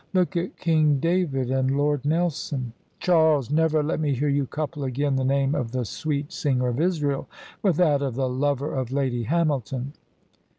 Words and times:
Look 0.15 0.35
at 0.35 0.57
King 0.57 0.99
David 0.99 1.51
and 1.51 1.69
Lord 1.77 2.05
Nelson."" 2.05 2.73
Charles, 2.99 3.51
never 3.51 3.83
let 3.83 3.99
me 3.99 4.15
hear 4.15 4.29
you 4.29 4.47
couple 4.47 4.83
again 4.83 5.15
the 5.15 5.23
name 5.23 5.53
of 5.53 5.73
the 5.73 5.85
Sweet 5.85 6.31
Singer 6.33 6.69
of 6.69 6.79
Israel 6.81 7.27
with 7.61 7.75
that 7.75 8.01
of 8.01 8.15
the 8.15 8.27
lover 8.27 8.73
of 8.73 8.91
Lady 8.91 9.21
Hamilton." 9.25 9.93